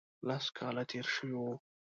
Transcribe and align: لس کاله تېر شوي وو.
لس 0.27 0.45
کاله 0.57 0.83
تېر 0.91 1.05
شوي 1.15 1.33
وو. 1.39 1.53